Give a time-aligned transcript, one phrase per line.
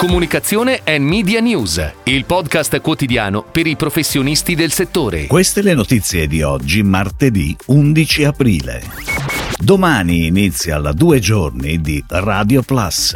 [0.00, 5.26] Comunicazione e Media News, il podcast quotidiano per i professionisti del settore.
[5.26, 8.82] Queste le notizie di oggi, martedì 11 aprile.
[9.58, 13.14] Domani inizia la due giorni di Radio Plus.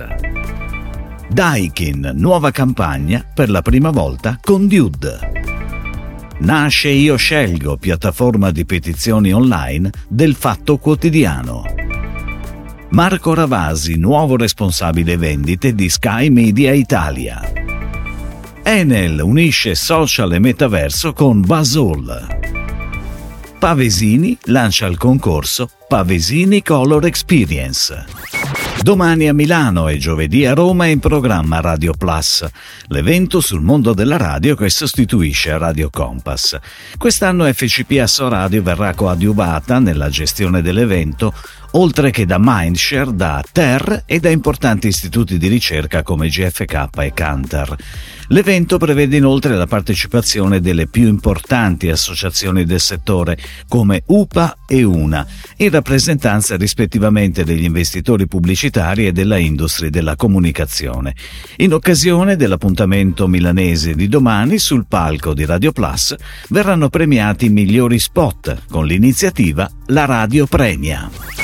[1.31, 5.33] Daikin, nuova campagna per la prima volta con Dude.
[6.41, 11.74] Nasce Io Scelgo, piattaforma di petizioni online del Fatto Quotidiano.
[12.95, 17.43] Marco Ravasi, nuovo responsabile vendite di Sky Media Italia.
[18.63, 22.25] Enel unisce social e metaverso con Basol.
[23.59, 28.05] Pavesini lancia il concorso Pavesini Color Experience.
[28.81, 32.47] Domani a Milano e giovedì a Roma è in programma Radio Plus,
[32.89, 36.59] l'evento sul mondo della radio che sostituisce Radio Compass.
[36.97, 41.33] Quest'anno FCP Asso Radio verrà coadiuvata nella gestione dell'evento
[41.77, 47.13] oltre che da Mindshare, da TER e da importanti istituti di ricerca come GFK e
[47.13, 47.77] Cantar.
[48.29, 53.37] L'evento prevede inoltre la partecipazione delle più importanti associazioni del settore
[53.69, 55.27] come UPA e UNA,
[55.59, 61.15] in rappresentanza rispettivamente degli investitori pubblicitari e della industria della comunicazione.
[61.57, 66.15] In occasione dell'appuntamento milanese di domani, sul palco di Radio Plus
[66.49, 71.44] verranno premiati i migliori spot con l'iniziativa La Radio Premia.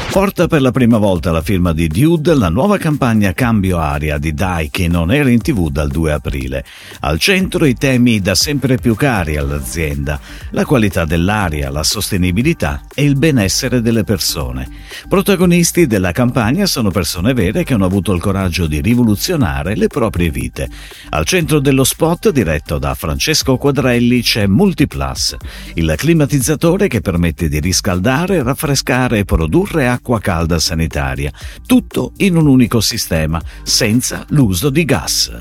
[0.11, 4.33] Porta per la prima volta la firma di Dude la nuova campagna Cambio Aria di
[4.33, 6.65] Dai che non era in tv dal 2 aprile.
[6.99, 13.05] Al centro i temi da sempre più cari all'azienda, la qualità dell'aria, la sostenibilità e
[13.05, 14.67] il benessere delle persone.
[15.07, 20.29] Protagonisti della campagna sono persone vere che hanno avuto il coraggio di rivoluzionare le proprie
[20.29, 20.69] vite.
[21.11, 25.37] Al centro dello spot, diretto da Francesco Quadrelli, c'è Multiplus,
[25.75, 31.31] il climatizzatore che permette di riscaldare, raffrescare e produrre acqua acqua calda sanitaria,
[31.65, 35.31] tutto in un unico sistema, senza l'uso di gas.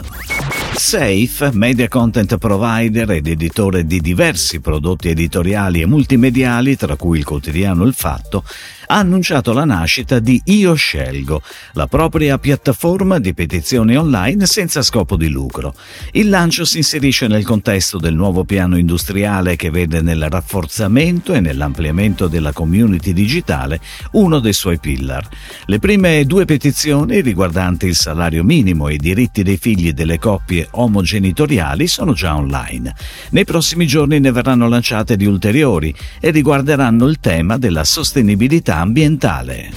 [0.75, 7.25] Safe, media content provider ed editore di diversi prodotti editoriali e multimediali, tra cui il
[7.25, 8.45] quotidiano Il Fatto,
[8.91, 11.43] ha annunciato la nascita di Io Scelgo,
[11.75, 15.75] la propria piattaforma di petizioni online senza scopo di lucro.
[16.11, 21.41] Il lancio si inserisce nel contesto del nuovo piano industriale che vede nel rafforzamento e
[21.41, 23.79] nell'ampliamento della community digitale
[24.13, 25.29] uno dei suoi pillar.
[25.67, 30.67] Le prime due petizioni riguardanti il salario minimo e i diritti dei figli delle coppie
[30.69, 32.93] omogenitoriali sono già online.
[33.31, 39.71] Nei prossimi giorni ne verranno lanciate di ulteriori e riguarderanno il tema della sostenibilità ambientale.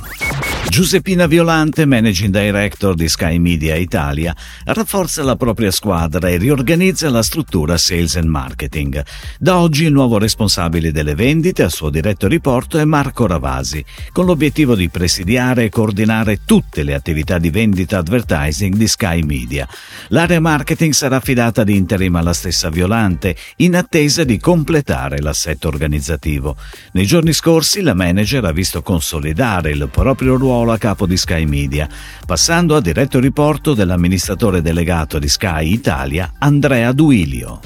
[0.70, 4.36] Giuseppina Violante, Managing Director di Sky Media Italia,
[4.66, 9.04] rafforza la propria squadra e riorganizza la struttura Sales and Marketing.
[9.38, 14.26] Da oggi il nuovo responsabile delle vendite al suo diretto riporto è Marco Ravasi, con
[14.26, 19.68] l'obiettivo di presidiare e coordinare tutte le attività di vendita advertising di Sky Media.
[20.08, 26.56] L'area marketing sarà affidata di interim alla stessa Violante, in attesa di completare l'assetto organizzativo.
[26.94, 31.18] Nei giorni scorsi la manager ha visto consolidare il proprio ruolo ruolo a capo di
[31.18, 31.90] Sky Media,
[32.28, 37.60] passando a diretto riporto dell'amministratore delegato di Sky Italia, Andrea Duilio.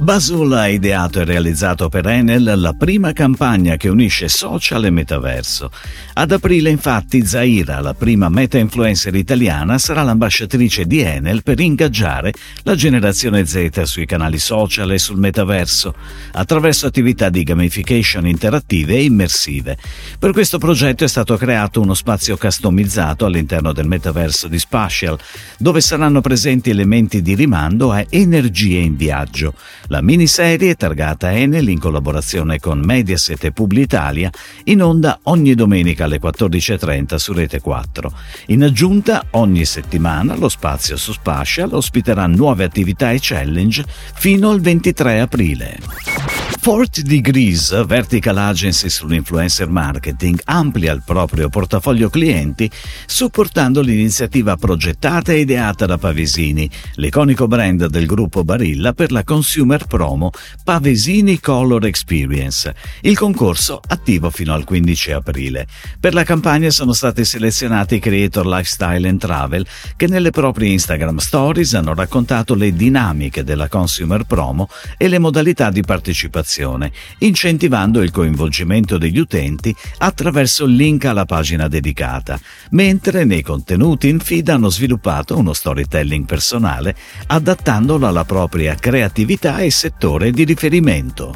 [0.00, 5.70] Basul ha ideato e realizzato per Enel la prima campagna che unisce social e metaverso.
[6.14, 12.32] Ad aprile, infatti, Zaira, la prima meta-influencer italiana, sarà l'ambasciatrice di Enel per ingaggiare
[12.64, 15.94] la generazione Z sui canali social e sul metaverso,
[16.32, 19.78] attraverso attività di gamification interattive e immersive.
[20.18, 25.18] Per questo progetto è stato creato uno spazio customizzato all'interno del metaverso di Spatial,
[25.56, 29.54] dove saranno presenti elementi di rimando a energie in viaggio.
[29.88, 34.30] La miniserie, targata Enel in collaborazione con Mediaset e Publitalia,
[34.64, 38.12] in onda ogni domenica alle 14.30 su Rete 4.
[38.46, 43.84] In aggiunta, ogni settimana lo spazio su Spatial ospiterà nuove attività e challenge
[44.14, 46.53] fino al 23 aprile.
[46.64, 52.70] 40 Degrees, vertical agency sull'influencer marketing, amplia il proprio portafoglio clienti
[53.04, 59.84] supportando l'iniziativa progettata e ideata da Pavesini, l'iconico brand del gruppo Barilla per la consumer
[59.84, 60.30] promo
[60.64, 62.74] Pavesini Color Experience.
[63.02, 65.66] Il concorso attivo fino al 15 aprile.
[66.00, 69.66] Per la campagna sono stati selezionati creator lifestyle and travel
[69.96, 75.68] che nelle proprie Instagram stories hanno raccontato le dinamiche della consumer promo e le modalità
[75.68, 82.38] di partecipazione comunicazione, incentivando il coinvolgimento degli utenti attraverso il link alla pagina dedicata,
[82.70, 86.94] mentre nei contenuti in feed hanno sviluppato uno storytelling personale
[87.26, 91.34] adattandolo alla propria creatività e settore di riferimento.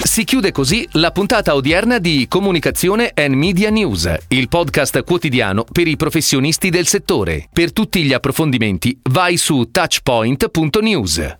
[0.00, 5.88] Si chiude così la puntata odierna di Comunicazione and Media News, il podcast quotidiano per
[5.88, 7.48] i professionisti del settore.
[7.52, 11.36] Per tutti gli approfondimenti vai su touchpoint.news.